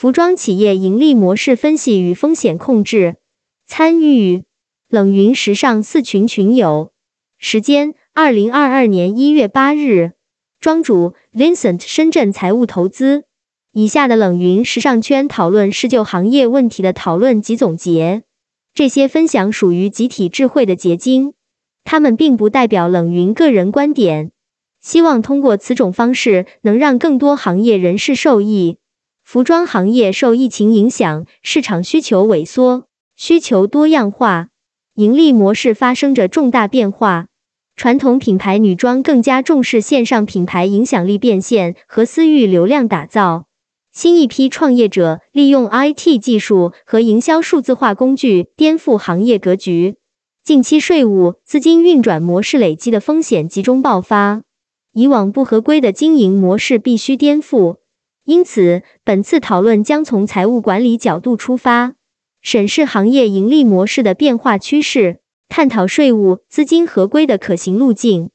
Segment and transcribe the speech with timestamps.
[0.00, 3.16] 服装企业盈利模式分析与风险控制。
[3.66, 4.44] 参与
[4.88, 6.92] 冷云时尚四群群友。
[7.36, 10.12] 时间：二零二二年一月八日。
[10.60, 13.24] 庄主：Vincent，深圳财务投资。
[13.72, 18.22] 以下的冷云时尚圈讨论是就行业问题的讨论及总结，
[18.72, 21.34] 这些分享属于集体智慧的结晶，
[21.82, 24.30] 他们并不代表冷云个人观点。
[24.80, 28.78] 希望通过此种方式，能让更多行业人士受益。
[29.30, 34.48] 服装行业受疫情影响，市场需求萎缩，需求多样化，
[34.94, 37.26] 盈利模式发生着重大变化。
[37.76, 43.44] 传统品牌女装更加重视线上品牌影响力变现和私域流量打造。
[43.92, 49.96] 新一批创业者利用 IT 技术和营销数字化工具颠覆行业格局。
[50.42, 54.40] 近期税务资金运转模式累积的风险集中爆发，
[54.94, 57.76] 以往不合规的经营模式必须颠覆。
[58.28, 61.94] 因此，本次讨论将从财务管理角度出发，
[62.42, 68.28] 审视行业盈利模式的变化趋势，探讨税务资金合规的可行路径，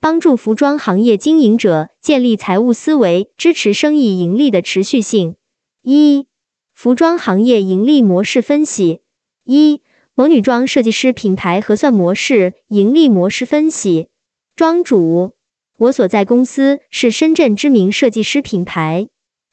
[0.00, 5.34] 帮助服装行业经营者建立财务思维，支持生意盈利的持续性。
[5.82, 6.28] 一、
[6.72, 9.00] 服装行业盈利模式分析。
[9.42, 9.82] 一、
[10.14, 14.10] 某女装设计师品牌核算模式盈利模式分析。
[14.54, 15.34] 庄主：
[15.76, 19.08] 我所在公司是深圳知名设计师品牌。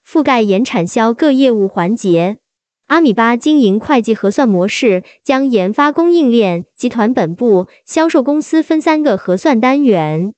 [0.09, 2.37] 覆盖研产销各业务环节。
[2.85, 10.33] 阿米巴经营会计核算模式，将研发供应链、集团本部、销售公司分三个核算单元。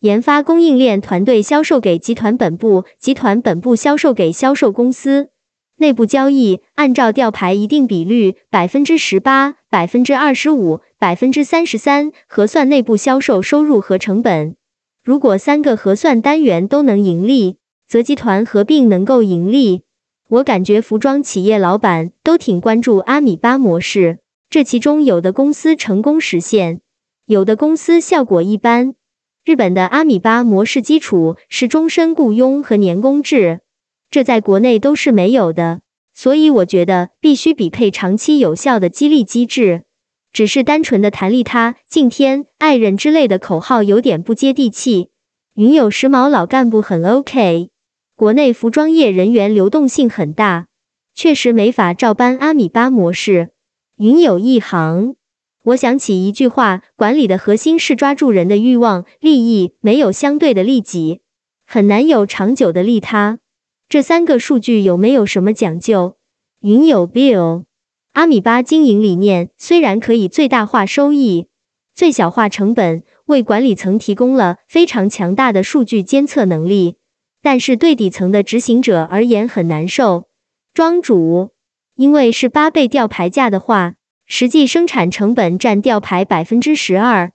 [0.00, 5.30] 研发供应链团队销售给集团本部，集团本部销售给销售公司。
[5.78, 14.54] 内部交易按照调牌一定比率，百分之十八、百分之二十五、百分之三十三核算内部销售收入和成本。
[15.02, 17.56] 如果三个核算单元都能盈利。
[17.94, 19.84] 则集团合并能够盈利。
[20.28, 24.18] 我感觉服装企业老板都挺关注阿米巴模式，
[24.50, 26.80] 这其中有的公司成功实现，
[27.24, 28.96] 有的公司效果一般。
[29.44, 33.60] 日本的阿米巴模式基础是终身雇佣和年工制，
[34.10, 35.82] 这在国内都是没有的，
[36.12, 39.84] 所以我觉得必须匹配长期有效的激励机制。
[40.32, 45.10] 只是单纯的谈利他、敬天爱人之类的口号有点不接地气。
[45.54, 47.70] 云有时髦老干部很 OK。
[48.16, 50.68] 国内服装业人员流动性很大，
[51.16, 53.50] 确实没法照搬阿米巴模式。
[53.96, 55.16] 云有一行，
[55.64, 61.22] 我想起一句话：管理的核心是抓住人的欲望、利益，没有相对的利己，
[61.66, 63.40] 很难有长久的利他。
[63.88, 66.16] 这三个数据有没有什么讲究？
[66.60, 67.64] 云有 Bill，
[68.12, 71.48] 阿米巴经营理念虽然可以最大化收益、
[71.92, 76.98] 最小化成本，为管理层提供了非常强大的数据监测能力。
[77.44, 80.28] 但是对底层的执行者而言很难受。
[80.72, 81.50] 庄主，
[81.94, 87.32] 因为是八倍吊牌价的话，实际生产成本占吊牌百分之十二，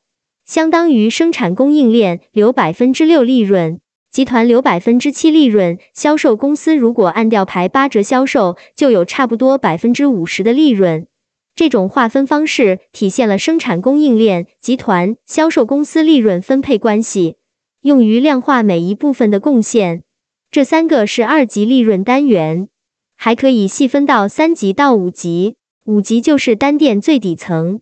[0.47, 3.81] 相当于生产供应链留百分之六利润，
[4.11, 5.77] 集团留百分之七利润。
[5.93, 11.05] 销售公司如果按吊牌八折销售，就有差不多百分之五十的利润。
[11.53, 17.38] 这种划分方式体现了生产供应链、集团、销售公司利润分配关系。
[17.81, 20.03] 用于量化每一部分的贡献，
[20.51, 22.67] 这三个是二级利润单元，
[23.15, 25.55] 还可以细分到三级到五级。
[25.85, 27.79] 五级就是单店最底层。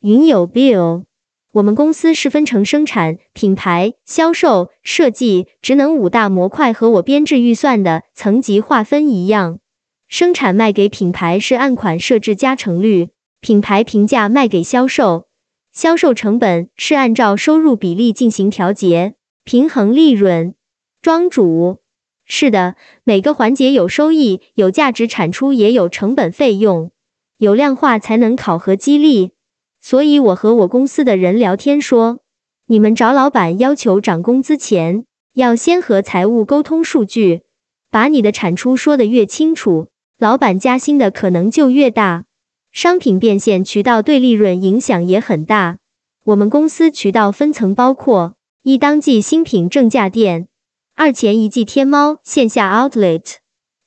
[0.00, 1.04] 云有 Bill，
[1.52, 9.58] 我们公司是分成生产、品牌、销售、设计、职能五大模块，和我编制预算的层级划分一样。
[10.06, 13.10] 生产卖给品牌是按款设置加成率，
[13.40, 15.26] 品牌评价卖给销售，
[15.72, 19.16] 销售成本是按照收入比例进行调节。
[19.42, 20.54] 平衡利润，
[21.00, 21.80] 庄主
[22.24, 26.92] 是的，每个环节有收益，有价值产出，也有成本费用，
[27.38, 29.32] 有量化才能考核激励。
[29.80, 32.20] 所以我和我公司的人聊天说，
[32.66, 37.42] 你们找老板要求涨工资前，要先和财务沟通数据，
[37.90, 42.26] 把你的产出说得越清楚，老板加薪的可能就越大。
[42.70, 45.78] 商品变现渠道对利润影响也很大。
[46.24, 48.36] 我们公司渠道分层包括。
[48.62, 50.48] 一当季新品正价店，
[50.94, 53.36] 二前一季天猫线下 outlet，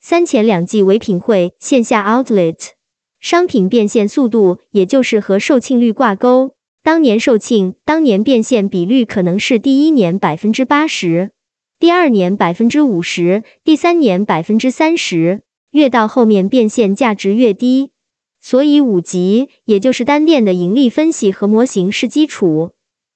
[0.00, 2.56] 三前两季唯品会线下 outlet。
[3.20, 6.56] 商品变现速度，也就是和售罄率挂钩。
[6.82, 11.30] 当年售罄，当年变现比率可能是第一年百分之八十，
[11.78, 17.92] 第二年百分之五十，第三年百分之三十，越到后面变现价值越低。
[18.40, 22.72] 所以五级，也就是单店的盈利分析和模型是基础。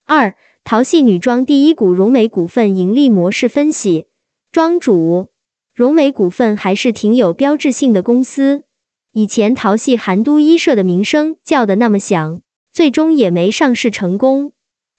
[0.06, 0.36] 二。
[0.64, 4.06] 淘系女装第一股融美股份盈利模式分析。
[4.52, 5.28] 庄主，
[5.74, 8.64] 荣美股份还是挺有标志性的公司，
[9.12, 14.52] 以前淘系韩都衣舍的名声叫的那么响，最终也没上市成功。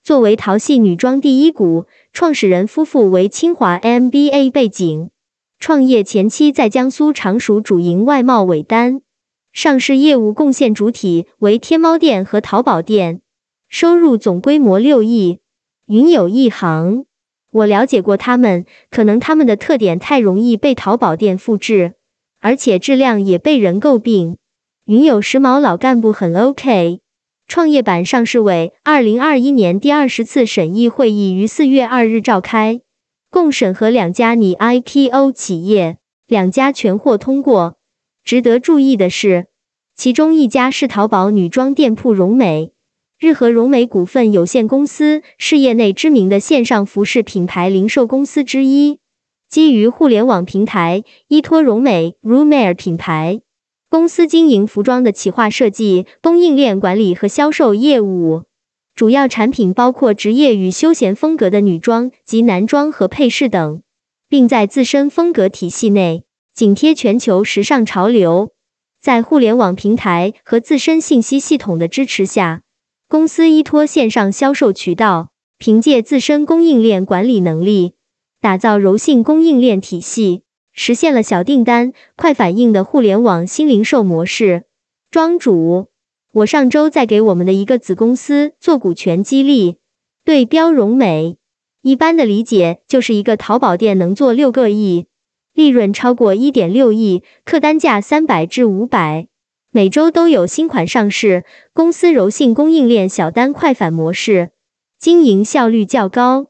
[0.03, 5.11] 作为淘系女装第一股，创始人夫妇为清华 MBA 背景，
[5.59, 9.01] 创业前期在江苏常熟主营外贸尾单，
[9.53, 13.21] 上市业务贡献主体为天猫店和淘宝店，
[13.67, 15.41] 收入总规模六亿。
[15.91, 17.05] 云有一行，
[17.51, 21.95] 我了解过他们，可能他们的特点太容易被淘宝店复制，
[22.39, 24.37] 而且质量也被人诟病。
[24.85, 26.99] 云有时髦老干部很 OK。
[27.47, 32.81] 创业板上市委二零二一年第二十次审议会议于四月二日召开，
[33.31, 35.97] 共审核两家拟 IPO 企业，
[36.27, 37.79] 两家全获通过。
[38.23, 39.47] 值得注意的是，
[39.95, 42.73] 其中一家是淘宝女装店铺荣美，
[43.19, 48.99] 日和融美股份有限公司是业内知名的线上服饰品牌零售公司之一，
[49.49, 53.41] 基于互联网平台依托融美 （Rumer） 品牌。
[53.89, 58.43] 公司经营服装的企划设计、供应链管理和销售业务，
[58.95, 63.81] 主要产品包括职业与休闲风格的女装及男装和配饰等，
[64.29, 66.23] 并在自身风格体系内
[66.53, 68.53] 紧贴全球时尚潮流。
[69.01, 72.61] 在互联网平台和自身信息系统的支持下，
[73.09, 77.93] 公司依托线上销售渠道，凭借自身供应链管理能力，
[78.39, 80.43] 打造柔性供应链体系。
[80.73, 84.65] 实现了小订单、快反应的互联网新零售模式。
[85.09, 85.87] 庄主，
[86.33, 89.77] 我上周在给我们的一个子公司做股权激励。
[90.23, 91.37] 对标荣美，
[91.81, 95.07] 一般的理解就是一个淘宝店能做六个亿，
[95.55, 99.28] 利润超过一点六亿，客单价三百至五百，
[99.71, 101.45] 每周都有新款上市。
[101.73, 104.49] 公司柔性供应链小单快返模式，
[104.97, 106.47] 经营效率较高，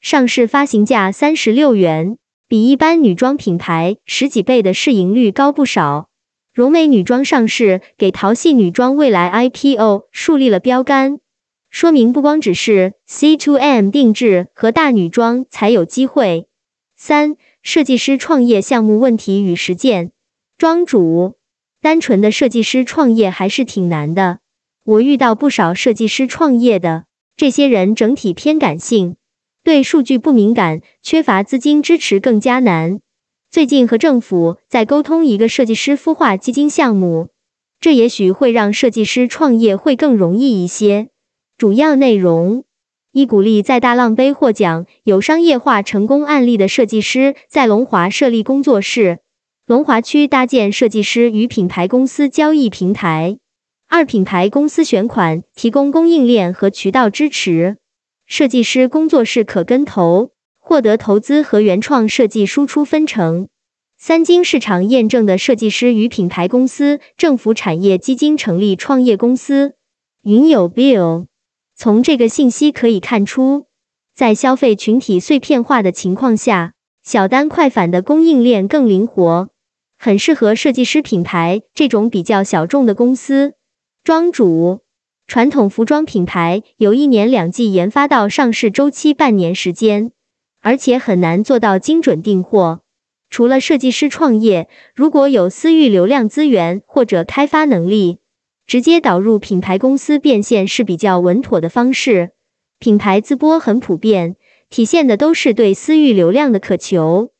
[0.00, 2.16] 上市发行价三十六元。
[2.48, 6.08] 比一般女装品牌十几倍的市盈率高不少。
[6.54, 11.18] 柔美女装上市，给淘系女装未来 IPO 树立了标杆，
[11.68, 16.48] 说明不光只是 C to M 定制和大女装才有机会。
[16.96, 20.12] 三、设计师创业项目问题与实践。
[20.58, 21.36] 庄主，
[21.82, 24.38] 单纯的设计师创业还是挺难的。
[24.84, 27.06] 我遇到不少设计师创业的，
[27.36, 29.16] 这些人整体偏感性。
[29.64, 33.00] 对数据不敏感，缺乏资金支持更加难。
[33.50, 37.30] 最近和政府在沟通一个设计师孵化基金项目，
[37.80, 41.08] 这也许会让设计师创业会更容易一些。
[41.58, 42.62] 主要内容
[43.10, 49.18] 一，鼓励在大浪杯获奖、有商业化成功案例的设计师在龙华设立工作室，
[49.72, 53.38] 龙华区搭建设计师与品牌公司交易平台。
[53.88, 57.78] 二，品牌公司选款，提供供应链和渠道支持。
[58.26, 63.48] 设计师工作室可跟投，获得投资和原创设计输出分成。
[63.96, 69.76] 三经市场验证的设计师与品牌公司，政府产业基金成立创业公司。
[70.22, 71.28] 云有 Bill。
[71.74, 73.68] 从这个信息可以看出，
[74.14, 79.48] 在消费群体碎片化的情况下，小单快返的供应链更灵活，
[80.04, 83.54] 很适合设计师品牌这种比较小众的公司。
[84.02, 84.80] 庄主。
[85.28, 90.10] 传统服装品牌有一年两季研发到上市周期半年时间，
[90.60, 92.80] 而且很难做到精准订货。
[93.30, 98.18] 除了设计师创业，如果有私域流量资源或者开发能力，
[98.66, 102.32] 直接导入品牌公司变现是比较稳妥的方式。
[102.80, 104.34] 品牌自播很普遍，
[104.68, 107.31] 体现的都是对私域流量的渴求。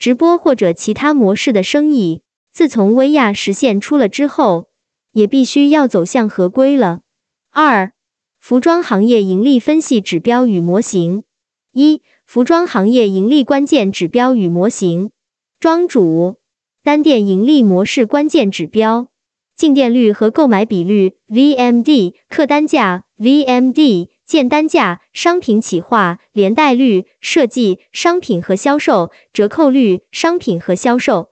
[0.00, 2.22] 直播或者其他模式的生意，
[2.54, 4.70] 自从薇娅实现出了之后，
[5.12, 7.02] 也必须要走向合规了。
[7.50, 7.92] 二、
[8.38, 11.24] 服装行业盈利分析指标与模型。
[11.72, 15.10] 一、服装行业盈利关键指标与模型。
[15.58, 16.38] 庄主
[16.82, 19.08] 单店盈利模式关键指标：
[19.54, 31.30] 进店率和购买比率 （VMD）、客单价 （VMD）、建单价、商品企划、连带率、设计、商品和销售、折扣率、商品和销售、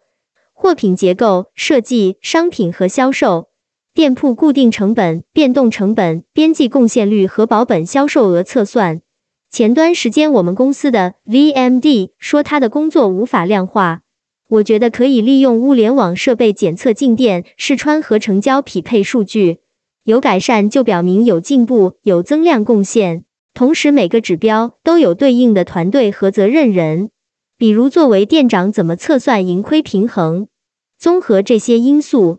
[0.52, 3.50] 货品结构、设计、商品和销售。
[3.94, 9.00] 店铺固定成本、变动成本、边际贡献率和保本销售额测算。
[9.48, 14.00] 前端时间，我们公司的 VMD 说他的工作无法量化，
[14.48, 19.60] 我觉得可以利用物联网设备检测进店、试穿和成交匹配数据，
[20.08, 23.26] 有改善就表明有进步、有增量贡献。
[23.52, 27.10] 同时，每个指标都有对应的团队和责任人，
[27.58, 30.48] 比如作为店长怎么测算盈亏平衡。
[30.98, 32.38] 综合这些因素。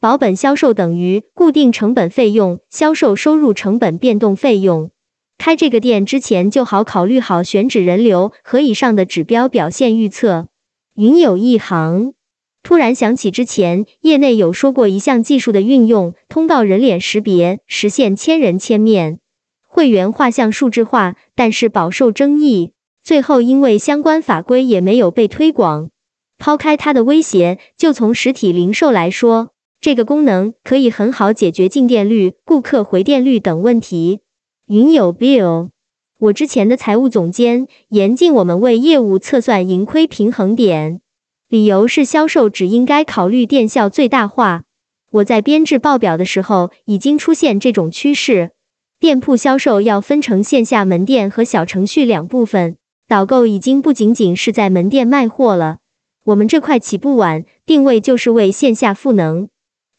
[0.00, 4.90] 保本销售等于固定成本费用、销售收入成本变动费用。
[5.36, 10.48] 开这个店之前就好考虑好选址、人流和以上的指标表现预测。
[10.94, 12.14] 云有一行。
[12.62, 19.18] 突然想起之前业内有说过一项技术的运用，通报人脸识别，实现千人千面
[19.66, 22.72] 会员画像数字化，但是饱受争议。
[23.02, 25.90] 最后因为相关法规也没有被推广。
[26.38, 29.50] 抛开它的威胁，就从实体零售来说，
[29.80, 34.20] 这个功能可以很好解决进店率、顾客回店率等问题。
[34.66, 35.70] 云有 Bill，
[36.18, 41.00] 我之前的财务总监严禁我们为业务测算盈亏平衡点。
[41.50, 44.62] 理由是销售只应该考虑店效最大化。
[45.10, 48.52] 我在编制报表的时候已经出现这种趋势。
[49.00, 52.76] 店铺销售要分成线下门店和小程序两部分。
[53.08, 55.78] 导购已经不仅仅是在门店卖货了。
[56.22, 59.48] 我们这块起步晚，定位就是为线下赋能。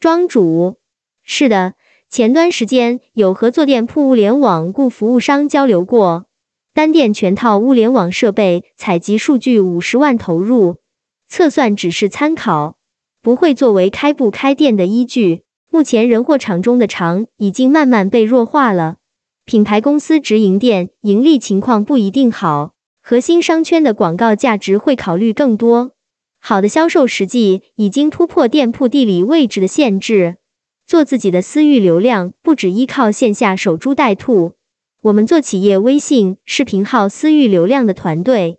[0.00, 0.78] 庄主，
[1.22, 1.74] 是的，
[2.08, 6.24] 前段时间有和做店铺物联网顾服务商交流过，
[6.72, 10.78] 单店全套物联网设备采集数据五十万投入。
[11.32, 12.76] 测算只是参考，
[13.22, 15.44] 不会作为开不开店的依据。
[15.70, 18.96] 目前人货场中的场已经慢慢被弱化了，
[19.46, 25.92] 品牌公司直营店盈利情况不一定好，核心商圈的广告价值会考虑更多。
[26.38, 30.36] 好的销售实际已经突破店铺地理位置的限制，
[30.86, 34.56] 做自己的私域流量不只依靠线下守株待兔。
[35.00, 38.58] 我们做企业微信视频号私域流量的团队。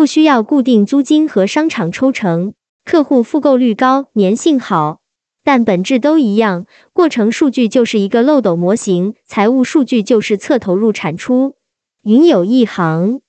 [0.00, 2.54] 不需要固定租金和商场抽成，
[2.86, 5.02] 客户复购率高，粘性好，
[5.44, 6.64] 但本质都一样。
[6.94, 11.56] 过程数据就是一个漏斗模型，财务数据就是测投入产出。
[12.02, 13.20] 云有一行，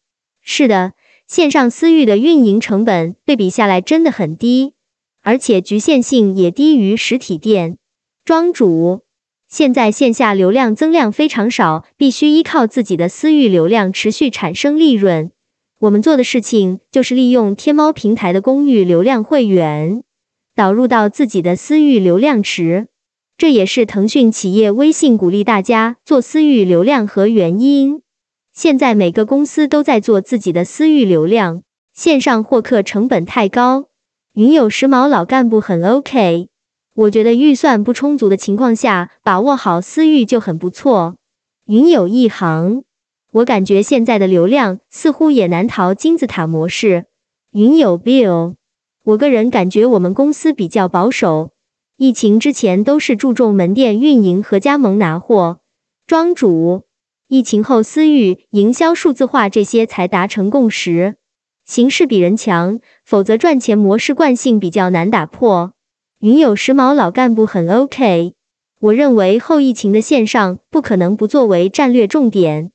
[0.42, 0.94] 是的，
[1.28, 4.76] 线上私域的运营成本对比下来真的很低，
[5.22, 7.80] 而且局限性也低于实体店。
[8.24, 9.02] 庄主，
[9.50, 15.34] 现在线下流量增量非常少，必须依靠自己的私域流量持续产生利润。
[15.82, 20.04] 我们做的事情就是利用天猫平台的公域流量会员
[20.56, 22.90] 导入到自己的私域流量池，
[23.36, 28.04] 这也是腾讯企业微信鼓励大家做私域流量和原因。
[28.54, 31.64] 现在每个公司都在做自己的私域流量，
[31.96, 33.86] 线上获客成本太高。
[34.34, 36.50] 云有时髦老干部很 OK，
[36.94, 41.16] 我觉得预算不充足的情况下，把握好私域就很不错。
[41.66, 42.84] 云有一行。
[43.34, 47.06] 我感觉现在的流量似乎也难逃金字塔模式。
[47.52, 48.56] 云友 Bill，
[49.06, 51.52] 我个人感觉我们公司比较保守。
[51.96, 55.62] 疫情之前都是注重门店运营和加盟拿货。
[56.06, 56.84] 庄主，
[57.30, 61.16] 疫情后私域营销数字化这些才达成共识。
[61.64, 65.72] 形势比人强，否则赚钱模式惯性比较难打破。
[66.20, 68.34] 云有时髦老干部很 OK。
[68.82, 72.72] 我认为后疫情的线上不可能不作为战略重点。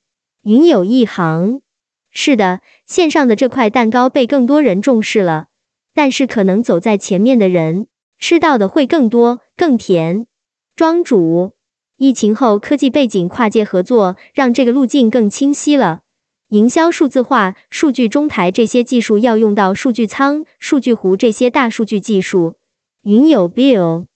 [0.47, 1.63] 云有一行，
[2.09, 5.47] 是的，线上的这块蛋糕被更多人重视了，
[5.93, 7.89] 但是可能走在前面的人
[8.21, 10.29] 吃到的会更多、更甜。
[10.77, 11.55] 庄主，
[11.97, 16.03] 疫情后科技背景跨界合作，让这个路径更清晰了。
[16.51, 22.55] 营销数字化、数据中台这些技术要用到数据仓、数据湖这些大数据技术。
[23.03, 24.07] 云有 Bill，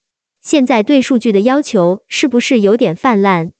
[0.41, 3.51] 现在对数据的要求是不是有点泛滥？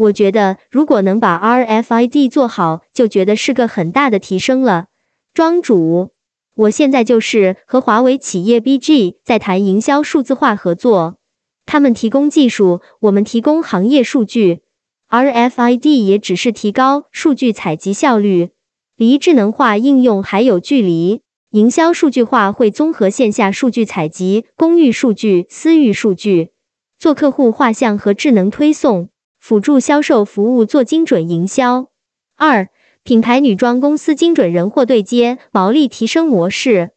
[0.00, 4.86] 我觉得，如果能把 RFID 做好，就觉得是个很大的提升了。
[5.34, 6.12] 庄主，
[6.54, 11.18] 我现在就是和华为企业 BG 在谈营销数字化合作，
[11.66, 14.62] 他们提供技术，我们提供行业数据。
[15.10, 18.52] RFID 也只是提高数据采集效率，
[18.96, 21.20] 离智能化应用还有距离。
[21.50, 26.52] 营销数据化会综合线下数据采集、公域数据、私域数据，
[26.98, 29.10] 做客户画像和智能推送。
[29.40, 31.88] 辅助销售服务做精准营销。
[32.36, 32.68] 二、
[33.02, 36.90] 品牌女装公司精准人货对接，毛利提升模式。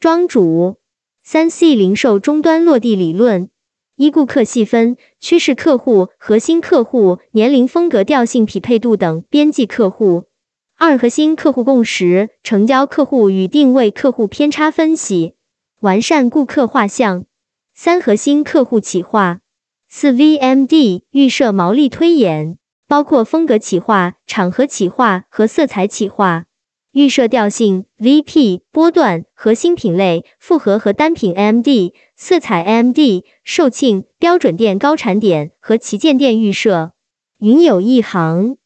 [0.00, 0.78] 庄主，
[1.22, 3.50] 三 C 零售终端落地理论：
[3.96, 10.22] 一、顾客细分、趋势客户、核心客户、年龄、风格、调性、匹配度等边际客户；
[10.76, 15.34] 二、核心客户共识、成交客户与定位客户偏差分析，
[15.80, 17.24] 完善顾客画像；
[17.74, 19.40] 三、核心客户企划。
[19.92, 26.44] 四 VMD 预设毛利推演，包括风格企划、场合企划和色彩企划；
[26.92, 36.92] 预设调性 VP 波段、核心品类、复合和单品 MD、色彩 MD、售罄标准店、高产点和旗舰店预设。
[37.40, 38.58] 云有一行，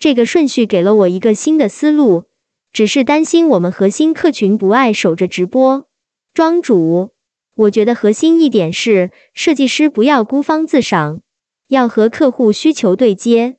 [0.00, 2.24] 这个顺序给了我一个新的思路，
[2.72, 5.86] 只是担心我们核心客群不爱守着直播。
[6.34, 7.11] 庄主。
[7.54, 11.20] 我觉得核心一点是，设计师不要孤芳自赏，
[11.68, 13.56] 要和客户需求对接，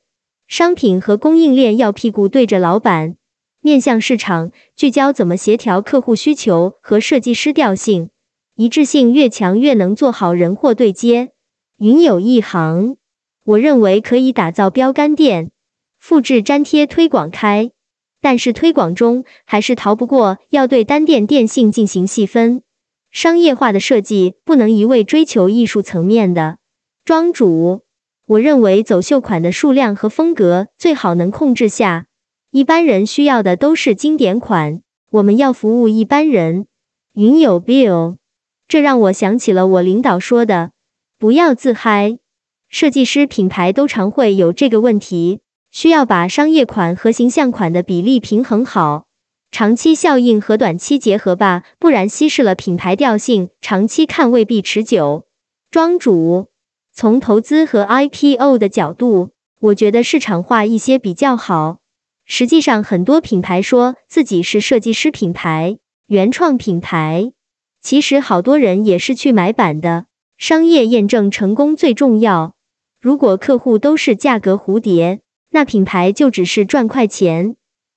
[0.47, 3.15] 商品和供应链要屁股对着老板，
[3.61, 8.09] 面向市场，聚焦怎么协调客户需求和设计师调性，
[8.55, 11.31] 一致性越强越能做好人货对接。
[11.77, 12.97] 云有一行，
[13.45, 15.51] 我认为可以打造标杆店，
[15.99, 17.69] 复制粘贴推广开，
[18.21, 22.63] 但是推广中还是逃不过要对单店店性进行细分。
[23.13, 26.57] 商业化的设计不能一味追求艺术层面的。
[27.05, 27.83] 庄主，
[28.25, 32.07] 我认为走秀款的数量和风格最好能控制下。
[32.49, 36.65] 一般人需要的都是经典款，我们要服务一般人。
[37.13, 38.17] 云有 Bill，
[38.67, 40.71] 这让我想起了我领导说的：
[41.19, 42.17] 不要自嗨。
[42.67, 49.05] 设计师品牌都常会有这个问题，需要把商业款和形象款的比例平衡好，
[49.53, 55.27] 长期效应和短期结合吧，不然稀释了品牌调性，长期看未必持久。
[55.69, 56.47] 庄主，
[56.91, 59.29] 从投资和 IPO 的角度，
[59.59, 61.77] 我觉得市场化一些比较好。
[62.25, 67.31] 实际上，很多品牌说自己是设计师品牌、原创品牌，
[67.79, 70.07] 其实好多人也是去买版的。
[70.39, 72.55] 商业验证成功最重要。
[72.99, 75.19] 如果客户都是价格蝴蝶，
[75.51, 77.55] 那品牌就只是赚快钱，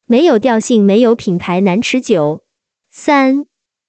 [0.08, 2.44] 没有调性，没有品牌难持久。
[2.88, 3.46] 三、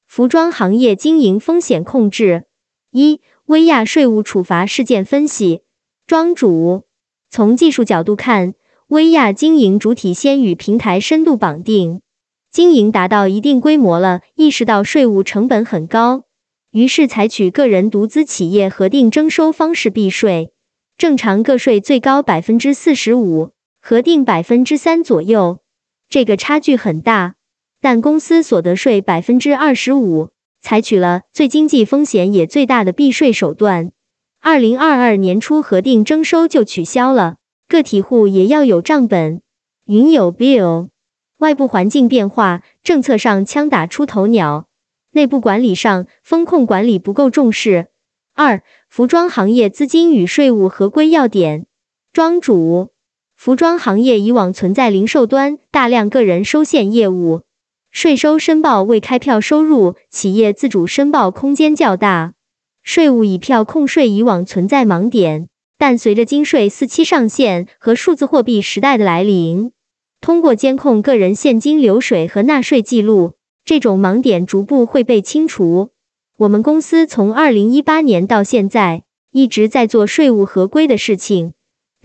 [0.07, 2.45] 服装行业经营风险控制。
[2.91, 5.61] 一、薇娅税务处罚事件分析。
[6.07, 6.85] 庄主，
[7.29, 8.55] 从技术角度看。
[8.87, 11.99] 薇娅经营主体先与平台深度绑定，
[12.49, 16.23] 经营达到一定规模了，意识到税务成本很高，
[16.71, 20.53] 于是采取个人独资企业核定征收方式避税。
[20.97, 25.59] 正常个税最高百分之四十五，核定百分之三左右，
[26.09, 27.35] 这个差距很大。
[27.79, 30.29] 但公司所得税百分之二十五，
[30.61, 33.91] 采取了最经济风险也最大的避税手段。
[34.39, 37.37] 二零二二年初核定征收就取消了。
[37.67, 39.41] 个体户也要有账本，
[39.85, 40.89] 云有 bill，
[41.37, 44.67] 外部环境变化，政策上枪打出头鸟，
[45.11, 47.87] 内部管理上风控管理不够重视。
[48.33, 51.65] 二、服装行业资金与税务合规要点。
[52.13, 52.91] 庄主，
[53.37, 57.43] 服装行业以往存在零售端大量个人收现业务，
[57.91, 62.33] 税收申报未开票收入，企业自主申报空间较大，
[62.81, 65.49] 税务以票控税以往存在盲点。
[65.77, 69.71] 但随着金税四期上线和数字货币时代的来临，
[70.19, 75.91] 通过监控个人现金流水和纳税记录，这种盲点逐步会被清除。
[76.37, 81.53] 我们公司从二零一八年到现在一直在做税务合规的事情，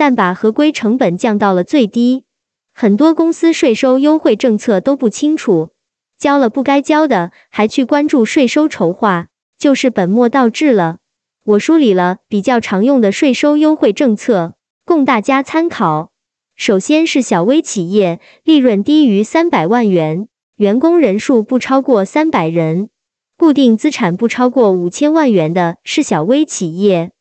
[0.03, 2.25] 但把合规成本降到了最低。
[2.73, 5.71] 很多公司税收优惠政策都不清楚，
[6.19, 10.99] 交了不该交的，还去关注税收筹划，就是本末倒置了。
[11.45, 16.11] 我梳理了比较常用的税收优惠政策，供大家参考。
[16.57, 22.91] 首先是小微企业，利润低于三百万元，员工人数不超过三百人，
[23.38, 27.12] 固定资产不超过五千万元的是小微企业。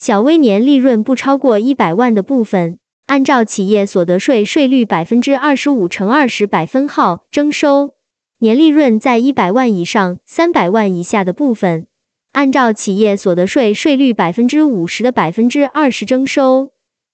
[0.00, 7.90] 小微年利润不超过一百万的部分，按照企业所得税税率百分之二十五乘二十百分号征收；
[8.38, 11.86] 年利润在一百万以上、三百万以下的部分。
[12.32, 16.70] 按照企业所得税税率百分之五十的百分之二十征收，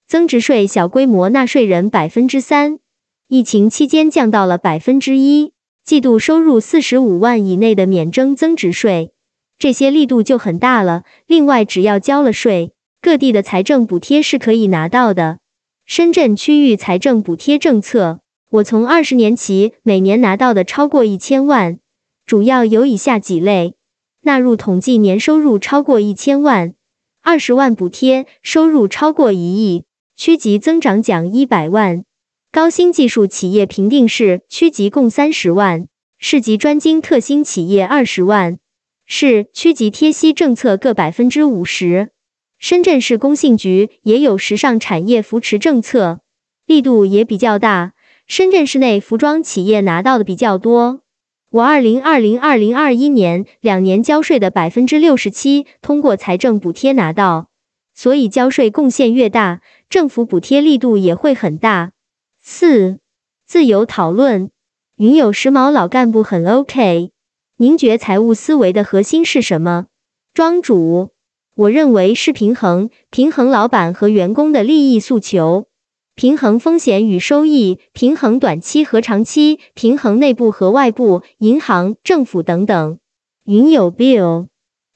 [0.07, 2.79] 增值税小规模纳税人百分之三，
[3.27, 9.13] 疫情期间降到了百分之一，季度收入四十五万以内的免征增值税，
[9.59, 11.03] 这些力度就很大了。
[11.27, 15.39] 另外，只要交了税，各地的财政补贴是可以拿到的。
[15.87, 21.79] 深圳区域财政补贴政策，我从二十年起每年拿到的超过一千万，
[22.25, 23.75] 主要有以下几类。
[24.23, 26.75] 纳入统计年收入超过一千万，
[27.23, 29.85] 二十万补贴；收入超过一亿，
[30.17, 32.03] 区级增长奖一百万；
[32.51, 35.87] 高新技术企业评定是区级共三十万，
[36.19, 38.59] 市级专精特新企业二十万，
[39.07, 42.11] 市区级贴息政策各百分之五十。
[42.59, 46.21] 深圳市工信局也有时尚产业扶持政策，
[46.65, 47.93] 力度也比较大。
[48.27, 51.03] 深圳市内服装企业拿到的比较多。
[51.51, 57.49] 我二零二零二零二一年两年交税的百分之六十七通过财政补贴拿到，
[57.95, 61.93] 所以交税贡献越大，政府补贴力度也会很大。
[62.41, 62.99] 四、
[63.47, 64.51] 自由讨论。
[64.97, 67.11] 云有时髦老干部很 OK。
[67.59, 69.87] 您觉财务思维的核心是什么？
[70.35, 71.11] 庄主，
[71.57, 75.69] 我认为是平衡，平衡老板和员工的利益诉求。
[76.15, 82.99] 平衡风险与收益，平衡短期和长期，平衡内部和外部，银行、政府等等。
[83.47, 84.49] 云有 Bill，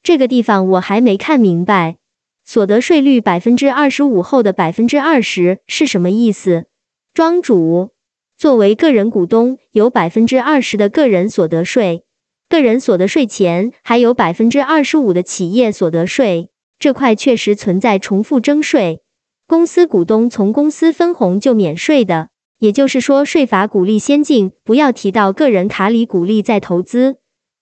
[0.02, 1.96] 这个地方我还没看明白，
[2.44, 6.66] 所得税率百分之二十五后的百分之二十是什么意思？
[7.14, 7.92] 庄主，
[8.36, 12.04] 作为个人股东，有百分之二十的个人所得税，
[12.50, 19.02] 个人所得税前还有百分之二十五的企业所得税，这块确实存在重复征税。
[19.46, 27.18] 公司股东从公司分红就免税的，也就是说税法鼓励先进，不要提到个人卡里鼓励再投资。